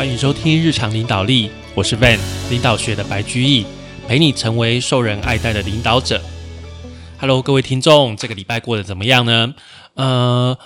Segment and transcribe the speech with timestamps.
[0.00, 2.18] 欢迎收听日常领导力，我是 Van
[2.48, 3.66] 领导学的白居易，
[4.08, 6.22] 陪你成为受人爱戴的领导者。
[7.18, 9.54] Hello，各位听众，这个礼拜过得怎么样呢？
[9.92, 10.58] 呃，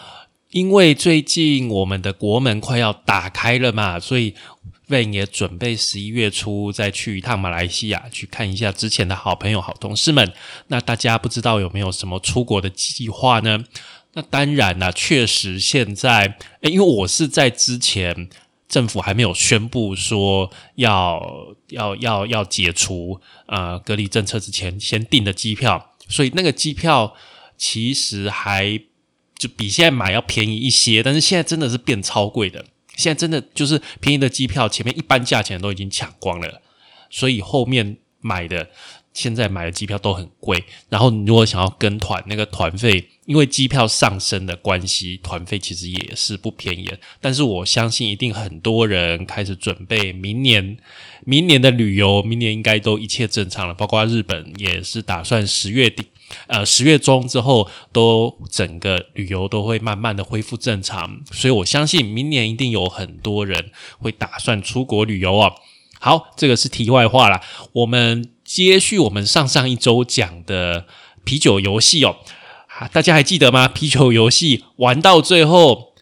[0.50, 4.36] 因为最近我们的国门快要打开了嘛，所以
[4.88, 10.32] Van 也准备十一月初再去一趟马来西亚，去看一下之前的好朋友、好同事们。
[10.68, 13.64] 那大家不知道有没有什么出国的计划呢？
[14.12, 18.30] 那当然啦，确实现在，诶因为我是在之前。
[18.74, 21.22] 政府还没有宣布说要
[21.68, 27.14] 要要要解除呃隔离政策之前，先订的机票，所以那个机票
[27.56, 28.80] 其实还
[29.38, 32.64] 就比现在买要便宜一些，但是现在真的是变超贵的。
[32.96, 36.60] 现在真的就是便宜的机票，前面一般价钱都已经抢光了，
[37.08, 38.70] 所以后面买的。
[39.14, 46.90] 现在买的机票都很贵，然后你如果想要跟团，那个团费因为机票上升的关系，团费其实也是不便宜。
[47.20, 50.76] 但是我相信一定很多人开始准备明年，
[51.24, 53.72] 明年的旅游，明年应该都一切正常了。
[53.72, 56.04] 包括日本也是打算十月底，
[56.48, 65.54] 呃十月中之后都整个旅游都会慢慢的恢复正常，所以我相信明年一定有很多人会打算出国旅游哦。
[65.98, 67.40] 好，这个是题外话啦。
[67.72, 70.86] 我们接续我们上上一周讲的
[71.24, 72.18] 啤酒游戏哦，
[72.92, 73.68] 大家还记得吗？
[73.74, 75.92] 啤酒游戏玩到最后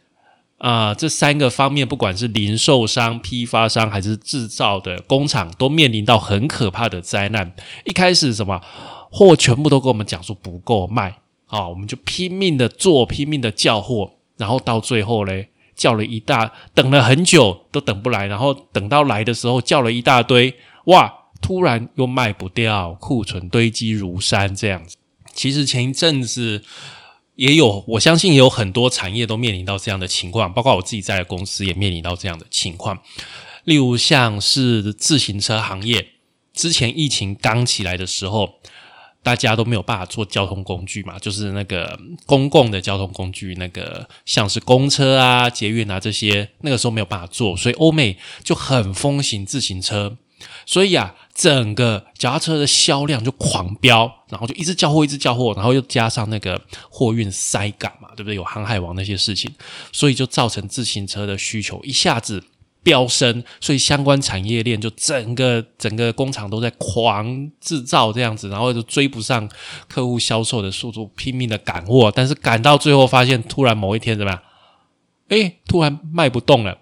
[0.58, 7.54] 啊，这三个方面，不管是零售商、批发商还是制造的工厂，都面临到很可怕的灾难。
[7.84, 8.60] 一开始什么
[9.10, 15.48] 货全部都跟我们讲说不够卖啊，我们就拼命的做，拼命的叫货，然后到最后嘞。
[15.74, 21.12] 叫了一大，等了很久都等不来，然后等到来的时候叫了一大堆，哇！
[21.40, 24.96] 突然又卖不掉，库存堆积如山，这样子。
[25.34, 26.62] 其实前一阵子
[27.36, 33.02] 也有，我相信也有很多产业都面临到这样的情况，包括我自己在的公司也面临到这样的情况。
[33.64, 36.08] 例如像是自行车行业，
[36.52, 38.54] 之前疫情刚起来的时候。
[39.24, 50.16] 大家都没有办法做交通工具嘛，就是那个公共的交通工具，那个像是公车啊、捷运啊这些，那个时候没有办法做，所以欧美就很风行自行车，
[50.66, 56.60] 所以啊，整个脚踏车的销量就狂飙，然后就一直交货，一直交货，然后又加上那个
[56.90, 58.34] 货运塞港嘛，对不对？
[58.34, 59.50] 有航海王那些事情，
[59.92, 62.42] 所以就造成自行车的需求一下子。
[62.84, 69.48] 飙升，所以相关产业链就整个整个工厂都在狂制造这样子，然后就追不上
[69.88, 74.42] 客户销售的速度，拼命的赶货，但是赶到最后发现，突然某一天怎么样？
[75.28, 76.78] 哎，突然卖不动了，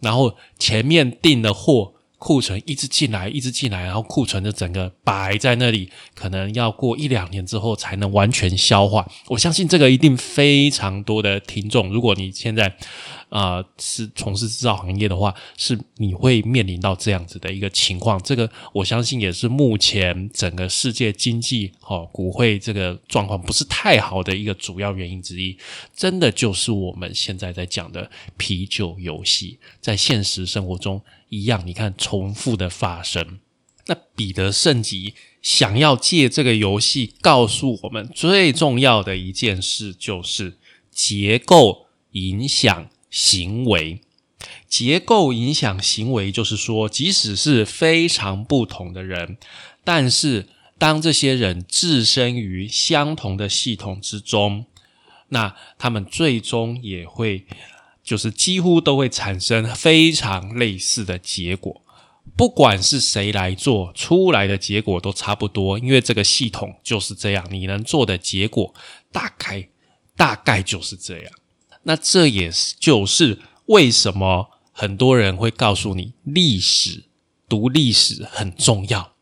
[0.00, 1.95] 然后前面订的货。
[2.18, 9.06] 库存一直进来，一直进来，然后库存就整个摆在那里，可能要过一两年之后才能完全消化。
[9.28, 12.76] 我相信这个一定非常多的听众，如果你现在
[13.28, 18.22] 啊是从事制造行业的话，是你会面临到这样子的一个情况。
[18.22, 25.56] 这个我相信也是目前整个世界经济哦股汇这个状况不是太好的一个主要原因之一。
[25.94, 31.00] 真的就是我们现在在讲的啤酒游戏，在现实生活中。
[31.28, 33.40] 一样，你看重复的发生。
[33.86, 40.56] 那彼得圣吉想要借这个游戏告诉我们最重要的一件事，就是
[40.88, 44.00] 结构影响行为。
[44.68, 49.38] 结构影响行为，就是说，即使是非常不同的人，
[49.84, 54.66] 但是当这些人置身于相同的系统之中，
[55.28, 57.46] 那他们最终也会。
[58.06, 61.82] 就是几乎都会产生非常类似的结果，
[62.36, 68.72] 不管是谁来做出来的结果都差不多，因为这个系统就是这样，你能做的结果
[69.10, 69.68] 大概
[70.14, 71.32] 大概就是这样。
[71.88, 77.04] 那这也是就是为什么很多人会告诉你，历史
[77.48, 79.12] 读历史很重要。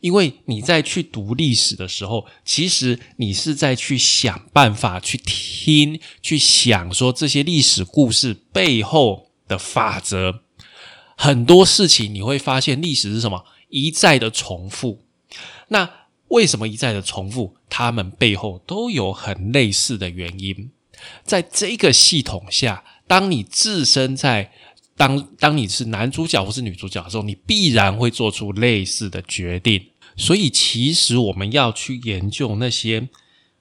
[0.00, 10.42] 因为你在去读历史的时候，其实你是在去想办法去听、去想说这些历史故事背后的法则。
[11.16, 15.04] 很多事情你会发现，历史是什么一再的重复。
[15.68, 15.90] 那
[16.28, 17.56] 为什么一再的重复？
[17.68, 20.70] 他们背后都有很类似的原因。
[21.24, 24.52] 在这个系统下，当你置身在
[24.96, 29.90] 当当你是男主角或是女主角的时候，你必然会做出类似的决定。
[30.16, 33.08] 所以，其实我们要去研究那些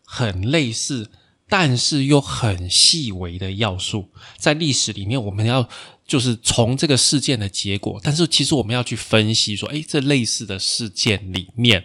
[0.06, 1.10] 很类似，
[1.50, 5.68] 但是又很细微的要素，在历史里面，我们要
[6.06, 11.84] 就是从这个事件的结果，但是其实我们要去分析说，诶，这类似的事件里面，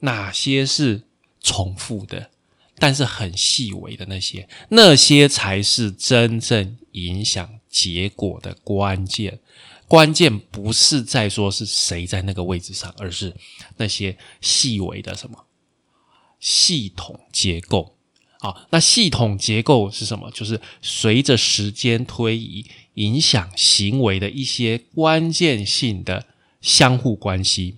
[0.00, 1.02] 哪些是
[1.40, 2.30] 重复的，
[2.78, 9.38] 但是很细微的那些，那些才是真正影响结果的关键。
[9.86, 13.34] 关键不是在说是谁在那个位置上，而是
[13.76, 15.46] 那些细微的什么
[16.40, 17.96] 系统结构。
[18.40, 20.30] 好，那系统结构是什么？
[20.32, 26.26] 就是随着时间推移，影响行为的一些关键性的
[26.60, 27.76] 相互关系。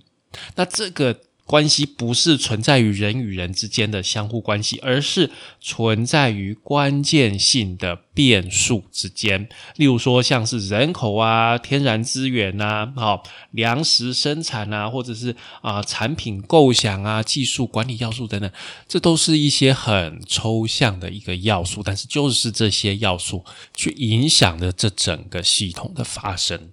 [0.55, 1.21] 那这个。
[1.47, 9.47] 关系不是存在于人与人之间的相互关系，而是存在于关键性的变数之间。
[9.77, 18.51] 例如说，像是人口啊、天然资源呐、好粮食生产啊，或者是啊产品构想啊、技术管理要素等等，
[18.85, 26.71] 这都是一些很抽象的一个要素，但是就是这些要素去影响了这整个系统的发生。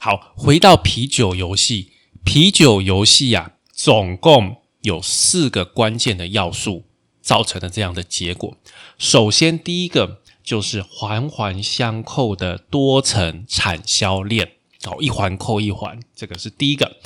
[0.00, 1.92] 好，回到啤酒游戏，
[2.24, 3.52] 啤酒游戏呀。
[3.82, 6.84] 总共有四个关键的要素
[7.22, 8.58] 造成的这样的结果。
[8.98, 14.52] 首先，第一个就是环环相扣的多层产销链，
[14.84, 16.98] 哦，一环扣一环，这个是第一个。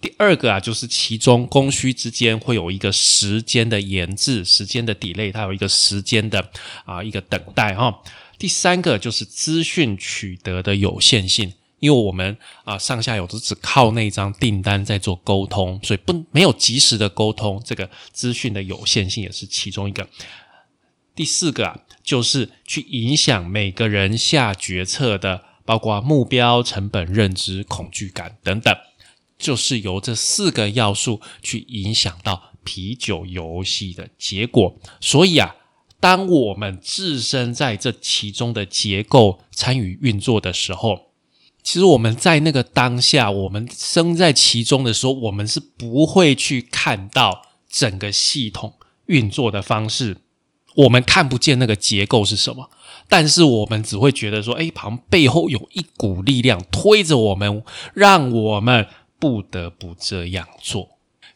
[0.00, 6.50] 第二个啊，就是其中供需之间会有一个时间的延滞，时间的 delay，它有一个时间的
[6.86, 8.00] 啊一个等待哈。
[8.38, 11.52] 第三个就是资讯取得的有限性。
[11.82, 20.08] 因为我们啊上下游都只靠那张订单在做沟通，所以不没有及时的沟通，这个资讯的有限性也是其中一个。
[21.16, 28.72] 第四个啊，就是去影响每个人下决策的，包括目标、成本、认知、恐惧感等等，
[29.36, 34.78] 就是由这四个要素去影响到啤酒游戏的结果。
[35.00, 35.56] 所以啊，
[35.98, 41.11] 当我们置身在这其中的结构参与运作的时候，
[41.62, 48.74] 其实我们在那个当下，我们身在其中的时候，我们是不会去看到整个系统
[49.06, 50.18] 运作的方式，
[50.74, 52.68] 我们看不见那个结构是什么，
[53.08, 57.62] 但是我们只会觉得说，哎，旁背后有一股力量推着我们，
[57.94, 58.88] 让我们
[59.18, 60.91] 不得不这样做。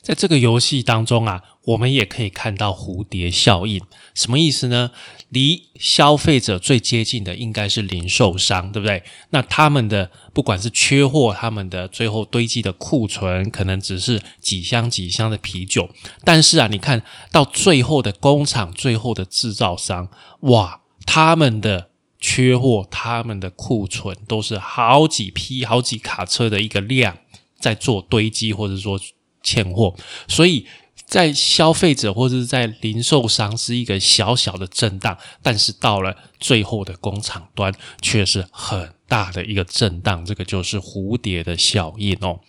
[0.07, 3.83] 在这个游戏当中啊，我们也可以看到蝴蝶效应，
[4.15, 4.93] 什么意思呢？
[5.31, 9.03] 离消费者最接近的应该是零售商，对不对？
[9.31, 15.91] 那他们的不管是缺货，他们的最后堆积的库存可能只是几箱几箱的啤酒，
[16.23, 20.09] 但是啊，你看到最后的工厂、最后的制造商，
[20.43, 27.19] 哇，他们的缺货、他们的库存都是好几批、好几卡车的一个量
[27.59, 29.01] 在做堆积，或者说。
[29.47, 29.95] 欠货，
[30.27, 30.67] 所以
[31.07, 37.73] 在消费者或者是在零售商是一个小小的震荡，但是到了最后的工厂端
[38.03, 42.41] 却是很大的一个震荡，这个就是蝴蝶的效应哦。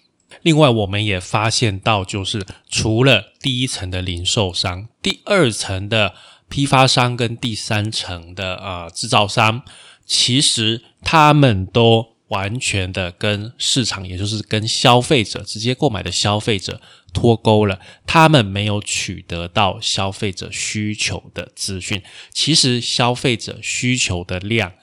[0.41, 6.15] 另外，我们也发现到，就是除了第一层的零售商、第二层的
[6.49, 9.61] 批发商跟第三层的啊制造商，
[10.07, 12.16] 其实他们都。
[12.29, 16.81] 完全的跟市场，也就是跟消费者直接购买的消费者
[17.13, 22.01] 脱钩了，他们没有取得到消费者需求的资讯。
[22.31, 24.73] 其实消费者需求的量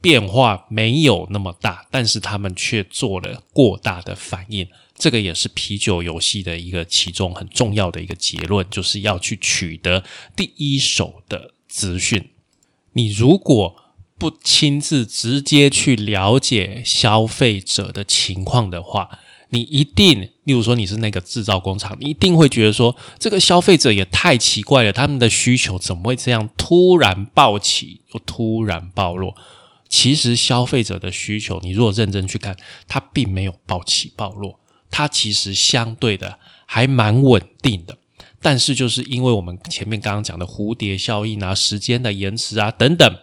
[0.00, 4.68] 变化没有那么大，但是他们却做了过大的反应。
[4.94, 10.04] 这个也是啤酒游戏的一个其中很重要的一个结论，就是要去取得
[10.36, 12.30] 第一手的资讯。
[12.92, 13.74] 你如果
[14.24, 19.18] 不亲自直接去了解消费者的情况的话，
[19.50, 29.34] 你一定，例如说你是那个制造工厂，你一定会觉得说，这个消费者也太奇怪了，他们的需求怎么会这样突然暴起又突然暴落？
[29.90, 32.56] 其实消费者的需求，你如果认真去看，
[32.88, 34.58] 它并没有暴起暴落，
[34.90, 37.98] 它其实相对的还蛮稳定的。
[38.40, 43.14] 但是就是因为我们前面刚刚讲的蝴蝶效应啊、时间的延迟啊等等。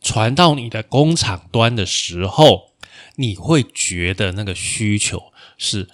[0.00, 2.72] 传到你的工厂端的时候，
[3.16, 5.88] 你会觉得那个需求是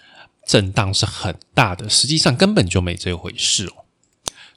[0.46, 3.84] 震荡是很大的，实际上根本就没这回事哦。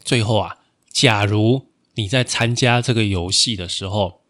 [0.03, 0.57] 最后啊，
[0.91, 4.21] 假如你在参加这个游戏的时候，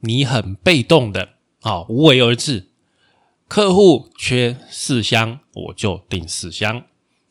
[0.00, 1.30] 你很被动的
[1.60, 2.68] 啊，无为而治，
[3.48, 6.82] 客户缺四箱，我就订四箱；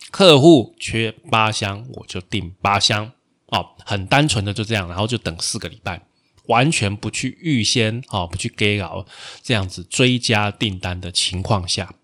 [0.09, 3.11] 客户缺八箱，我就订八箱。
[3.47, 6.01] 哦，很单纯的就这样，然后就等四个礼拜。
[6.47, 9.05] 完全不去预先啊，不去给稿
[9.41, 11.95] 这样子追加订单的情况下，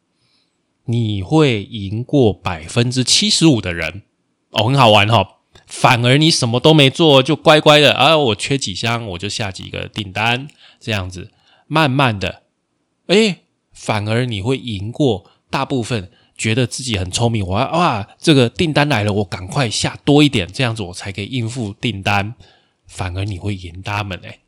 [0.86, 4.03] 你会赢过百分之七十五的人
[4.51, 5.38] 哦，很好玩哈。
[5.67, 10.48] 反而你什么都没做，就乖乖的啊，我缺几箱我就下几个订单，
[10.79, 11.31] 这样子
[11.67, 12.43] 慢慢的，
[13.07, 13.39] 哎，
[13.71, 22.36] 反而你会赢过大部分觉得自己很聪明，我哇，这个订单来了，我赶快下多一点，这样子我才可以应付订单。
[22.91, 24.41] 反而你会赢他们诶。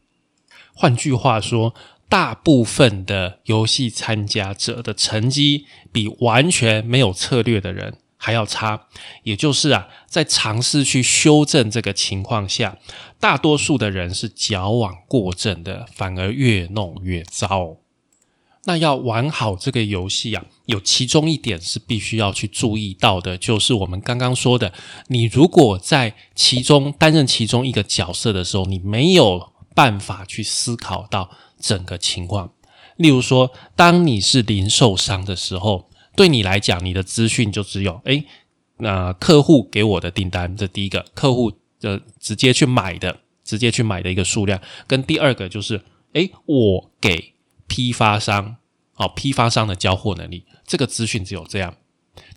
[0.75, 1.73] 换句话说，
[2.09, 8.87] 大部分的游戏参加者的成绩比完全没有策略的人还要差。
[9.23, 12.77] 也就是啊，在尝试去修正这个情况下，
[13.19, 17.77] 大多数的人是矫枉过正的，反而越弄越糟。
[18.65, 24.71] 那要玩好这个游戏啊，有其中一点是必须要去注意到的，就是我们刚刚说的，
[25.07, 31.29] 你如果在其中担任其中一个角色的时候，你没有办法去思考到
[31.59, 32.53] 整个情况。
[32.95, 38.23] 例如说，当你是零售商的时候，对你来讲，你的资讯就只有，诶，
[38.77, 41.51] 那客户给我的订单，这第一个，客户
[41.81, 47.32] 的直接去买的，直接去买的一个数量，跟第二个就是，诶，我给。
[47.73, 48.57] 批发商，
[48.97, 51.73] 哦，批发商的交货能力，这个资讯只有这样，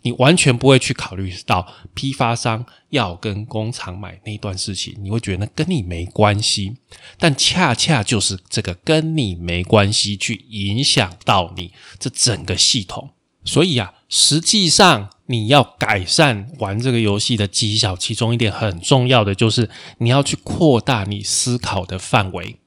[0.01, 6.77] 你完全不会去考虑到批发商要跟工厂买那段事情，你会觉得跟你没关系，
[7.19, 13.11] 但恰恰就是这个跟你没关系，去影响到你这整个系统。
[13.45, 22.57] 所以啊，实际上你要改善玩这个游戏的技巧，其中一点很重要的就是你要去扩大你思考的范围，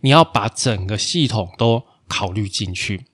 [0.00, 1.84] 你要把整个系统都。
[2.08, 3.04] 考虑进去，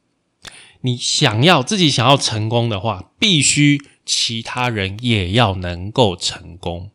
[0.83, 6.91] 你想要自己想要成功的话，必须其他人也要能够成功，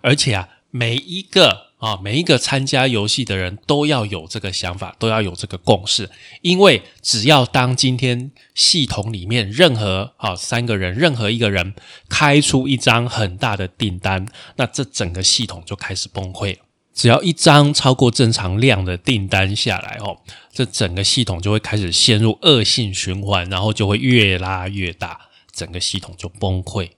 [0.00, 6.08] 而且啊，每一个啊每一个参加游戏的人都要有这个想法，都要有这个共识，
[6.40, 11.74] 因为只要当今天系统里面任何啊三个人任何一个人
[12.08, 16.64] 开出一张很大的订单，那这整个系统就开始崩溃了。
[16.94, 20.18] 只要一张超过正常量的订单下来哦，
[20.52, 25.18] 这整个系统就会开始陷入恶性循环，然后就会越拉越大，
[25.52, 26.90] 整个系统就崩溃。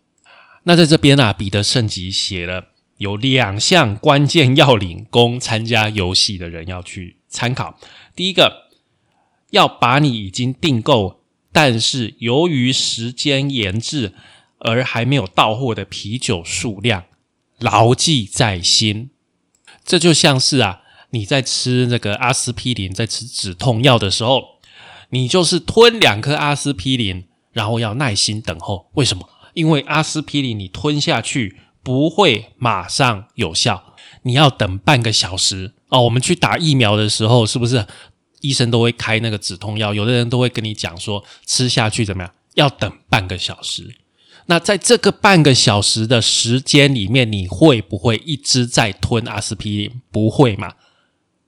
[0.64, 7.78] 那在这边啊，彼得圣吉写了有两项关键要领，供参加游戏的人要去参考。
[8.16, 8.70] 第一个，
[9.50, 11.20] 要把你已经订购，
[11.52, 14.12] 但是由于时间延至
[14.58, 17.04] 而还没有到货的啤酒数量
[17.60, 19.10] 牢记在心。
[19.84, 24.42] 这就像是啊，你在吃那个阿司匹林，在吃止痛药的时候，
[25.10, 28.90] 你就是吞两颗阿司匹林，然后要耐心等候。
[28.94, 29.28] 为什么？
[29.52, 36.02] 因为阿司匹林你吞下去不会马上有效，你要等半个小时哦。
[36.02, 37.86] 我们去打疫苗的时候，是不是
[38.40, 39.92] 医生都会开那个止痛药？
[39.94, 42.32] 有的人都会跟你讲说，吃下去怎么样？
[42.54, 43.94] 要等半个小时。
[44.46, 50.00] 那在这个半个小时的时间里面，你会不会一直在吞阿司匹林？
[50.10, 50.74] 不会嘛，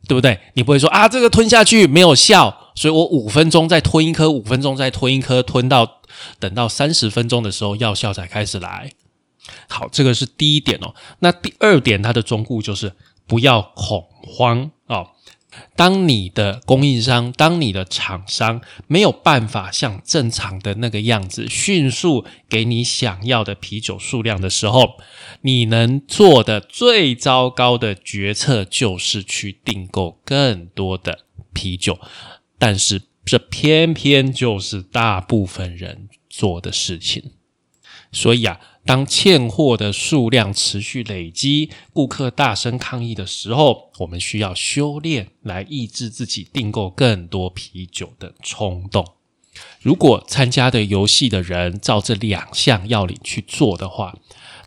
[0.08, 0.40] 对不对？
[0.54, 6.00] 你不会说啊，这个吞下去没有效，所以我五分钟再吞一颗，五分钟再吞一颗，吞到
[6.38, 8.92] 等到三十分钟的时候，药效才开始来。
[9.68, 10.94] 好，这个是第一点哦。
[11.20, 12.92] 那第二点，它的忠固就是
[13.26, 14.70] 不要恐慌。
[15.74, 24.96] 当你的供应商、当你的厂商没有办法像正常的那个样子迅速给你想要的啤酒数量的时候，
[25.42, 31.20] 你能做的最糟糕的决策就是去订购更多的
[31.52, 31.98] 啤酒，
[32.58, 37.32] 但是这偏偏就是大部分人做的事情，
[38.12, 38.60] 所以啊。
[38.86, 49.04] 当欠货的数量持续累积，顾客大声抗议的时候，我们需要修炼来抑制自己订购更多啤酒的冲动。
[49.80, 54.14] 如果参加的游戏的人照这两项要领去做的话，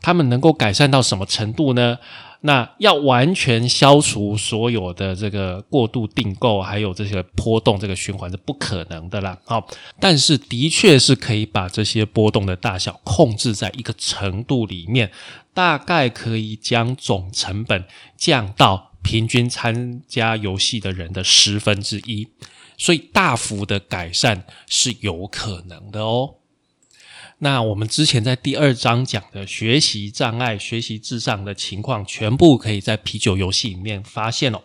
[0.01, 1.99] 他们能够改善到什么程度呢？
[2.41, 9.37] 那要完全消除所有的这个过度订购，还有这些波动，这个循环是不可能的啦。
[9.43, 9.67] 好，
[9.99, 15.11] 但是的确是可以把这些波动的大小控制在一个程度里面，
[15.53, 17.83] 大概可以将总成本
[18.15, 22.27] 降到平均参加游戏的人的十分之一，
[22.77, 26.35] 所以大幅的改善是有可能的哦。
[27.41, 34.61] 那我们之前在第二章讲的学习障碍、学习智障的情况，全部可以在啤酒游戏里面发现哦。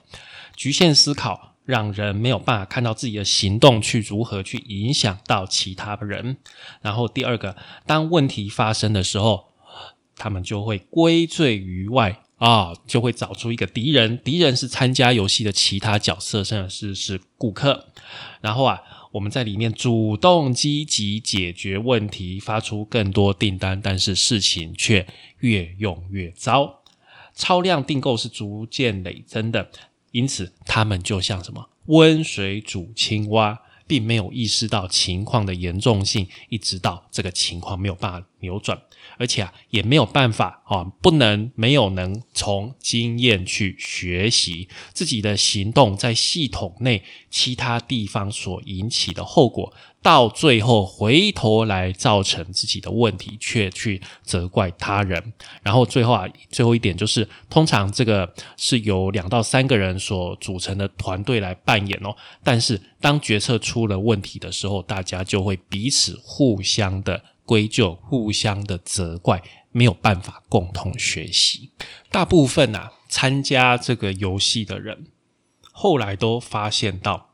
[0.56, 6.36] 局限思考让人没有办法看到自己的行动去如何去影响到其他人。
[6.82, 9.52] 然后第二个，当问题发生的时候，
[10.16, 17.88] 他们就会归罪于外啊，就会找出一个敌人，敌人是参加游戏的其他角色，甚至是是顾客。
[18.40, 18.80] 然后啊。
[19.14, 25.06] 我们在里面主动积极解决问题，发出更多订单，但是事情却
[25.38, 26.82] 越用越糟。
[27.32, 29.70] 超量订购是逐渐累增的，
[30.10, 38.76] 因此他们就像什么温水煮青蛙，并没有意识到情况的严重性，一直到这个情况没有办法扭转，
[39.18, 49.72] 而且啊，也没有办法啊，不能没有能从经验去学习自己的行动在系统内其他地方所引起的后果。
[50.02, 55.32] 到最后回头来造成自己的问题，却去责怪他人。
[55.62, 62.14] 然后最后啊，最后一点就是，通常这个是由两到三个人所组成的团队来扮演哦。
[62.42, 71.70] 但是当决策出了问题的时候，大家就会彼此互相的归咎，互相的责怪，没有办法共同学习。
[72.10, 75.06] 大部分啊参加这个游戏的人，
[75.72, 77.30] 后来都发现到。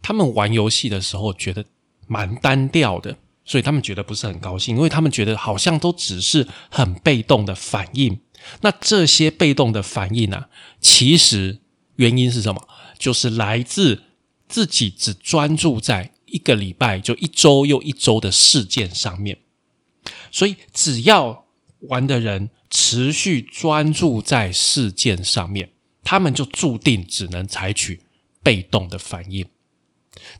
[0.00, 1.64] 他们玩游戏的时候觉得
[2.08, 8.20] 蛮单调的，所以他们觉得不是很高兴，因为他们觉得好像都只是很被动的反应。
[8.62, 10.46] 那这些被动的反应呢，
[10.80, 11.60] 其实
[11.96, 12.66] 原因是什么？
[12.98, 14.02] 就是来自
[14.48, 19.38] 自己只专注在一个礼拜就一周又一周的事件上面。
[20.32, 21.46] 所以只要
[21.80, 25.70] 玩的人持续专注在事件上面，
[26.02, 28.00] 他们就注定只能采取
[28.42, 29.46] 被动的反应。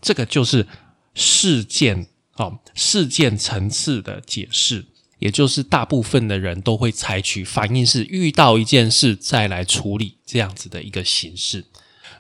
[0.01, 0.67] 这个就是
[1.15, 4.87] 事件哦，事件层次的解释，
[5.19, 11.67] 也就是大部分的人都会采取反应是遇到一件事再来处理这样子的一个形式。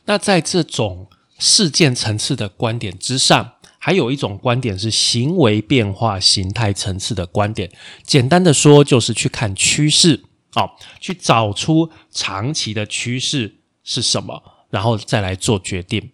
[0.04, 7.68] 那在这种事件层次的观点之上，还有一种观点是行为变化形态层次的观点。
[8.04, 10.22] 简单的说，就是去看趋势
[10.54, 10.70] 哦，
[11.00, 16.12] 去找出长期的趋势是什么，然后再来做决定。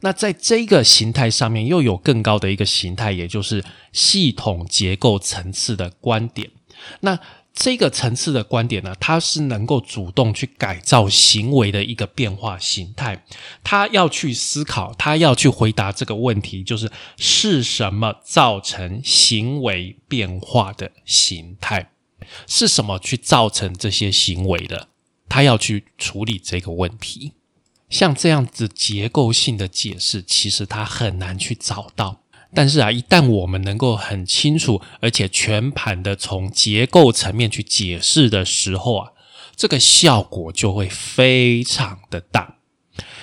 [0.00, 3.62] 那在这个形态上面，又有更高的一个形态，也就是
[3.92, 6.50] 系统结构层次的观点。
[7.00, 7.20] 那
[7.52, 13.24] 这个层次的观点呢，它是能够主动去改造行为的一个变化形态。
[13.62, 21.90] 他要去思考，他要去回答这个问题，就是是什么造成行为变化的形态？
[22.46, 24.88] 是什么去造成这些行为的？
[25.28, 27.32] 他要去处理这个问题。
[27.88, 32.19] 像这样子结构性的解释，其实他很难去找到。
[32.52, 39.12] 但是啊，一旦我们能够很清楚而且全盘的从结构层面去解释的时候啊，
[39.54, 42.56] 这个效果就会非常的大。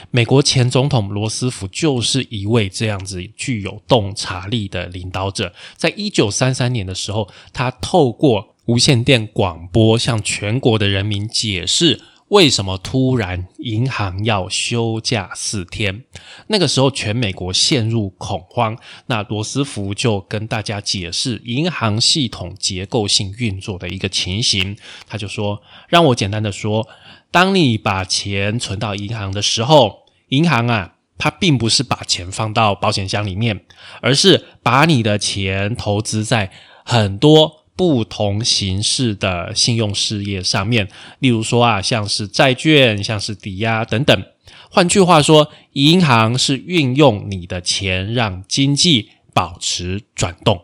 [0.10, 5.54] 美国前总统罗斯福就是一位这样子具有洞察力的领导者。
[5.76, 12.02] 在一九三三年的时候，他透过无线电广播向全国的人民解释。
[12.30, 16.04] 为什么突然银行要休假四天？
[16.48, 18.78] 那个时候全美国陷入恐慌。
[19.06, 24.76] 那罗斯福就跟大家解释银行系统结构性运作的一个情形。
[25.08, 26.86] 他就说：“让我简单的说，
[27.32, 33.62] 当你把钱存到银行的时候，银行啊，它并不是把钱放到保险箱里面，
[34.02, 36.52] 而是把你的钱投资在
[36.84, 44.24] 很多。”不同形式的信用事业上面，例如说啊，像是债券、像是抵押等等。
[44.70, 50.64] 换句话说，银行是运用你的钱让经济保持转动。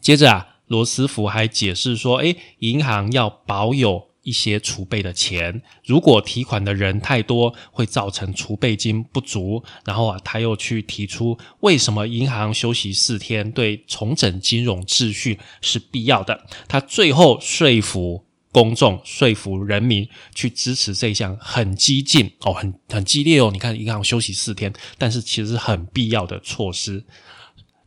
[0.00, 4.11] 接着啊，罗斯福还解释说，诶，银行要保有。
[4.22, 9.64] 一些储备的钱，如果提款的人太多，会造成储备金不足。
[9.84, 16.46] 然后啊，他又去提出为什么银行休息四天对重整金融秩序是必要的。
[16.68, 23.50] 他最后说服公众、说服人民去支持这项很激进哦、很很激烈哦。
[23.52, 27.04] 你看，银行休息四天，但是其实很必要的措施。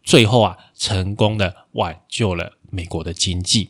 [0.03, 3.69] 最后啊，成功的挽救了美国的经济。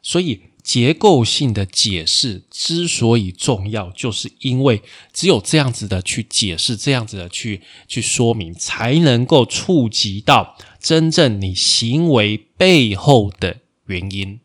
[0.00, 0.42] 所以。
[0.64, 14.40] 结构性的解释之所以重要，就是因为只有这样子的去解释，这样子的去去说明，才能够触及到真正你行为背后的原因，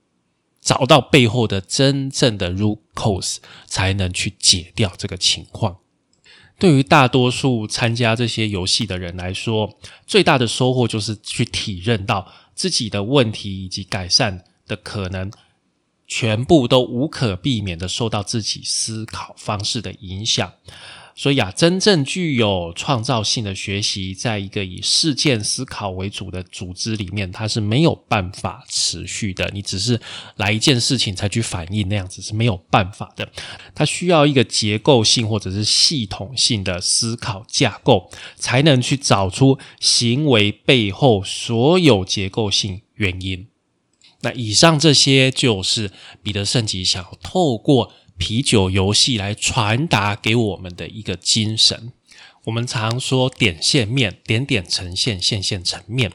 [0.59, 5.77] 找到背后的真正的 root cause，才能去解掉这个情况。
[6.59, 15.31] 对于大多数参加这些游戏的人来说，最大的收获就是去体认到自己的问题以及改善的可能。
[16.09, 20.51] 全部都无可避免的受到自己思考方式的影响，
[21.15, 29.51] 所以啊，真正具有创造性的学习，在一个以事件思考为主的组织里面，它是没有办法持续的。
[29.53, 30.01] 你只是
[30.37, 33.29] 来一件事情才去反应那样子是没有办法的。
[33.75, 43.45] 它需要一个结构性或者是系统性的思考架构，才能去找出行为背后所有结构性原因。
[44.21, 51.93] 那以上这些就是彼得圣吉想要透过啤酒游戏来传达给我们的一个精神。
[52.45, 56.11] 我们常说点线面，点点成线，线线成面。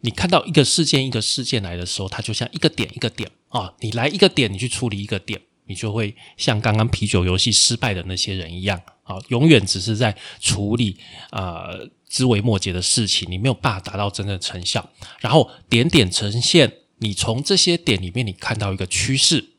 [0.00, 10.96] 你看到一个事件一个事件来的时候，它就像一个点一个点啊，你来一个点，你去处理一个点，你就会像刚刚啤酒游戏失败的那些人一样啊，永远只是在处理
[11.30, 14.90] 呃枝微末节的事情，你没有办法达到真正的成效。
[15.20, 19.50] 然后点点成线，你从这些点里面你看到一个趋势。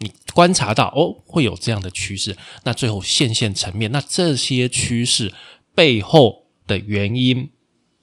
[0.00, 5.34] 你观察到哦，会有这样的趋势，那最后线线层面，那这些趋势
[5.74, 7.50] 背后的原因，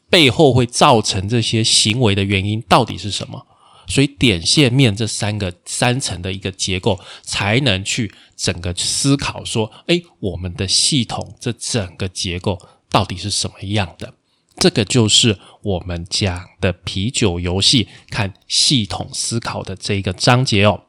[0.09, 3.47] 背后会造成这些行为的原因到底是什么？
[3.87, 14.13] 所以点线面这三个三层的一个结构，才能去整个思考说，哎，我们的系统这整个结构到底是什么样的？
[14.57, 20.81] 这个就是我们讲的啤酒游戏看系统思考的这一个章节哦。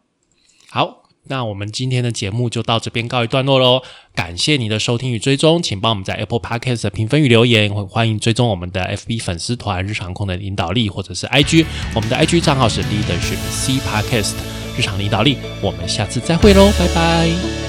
[0.71, 3.83] 好，那我们今天的节目就到这边告一段落喽。
[4.15, 14.35] 感谢你的收听与追踪，请帮我们在 Apple Podcast 评分与留言，欢迎追踪我们的 FB 粉丝团日常控的领导力，或者是 IG，我们的 IG 账号是 Leadership C Podcast
[14.79, 15.37] 日常领导力。
[15.61, 17.66] 我们下次再会喽，拜拜。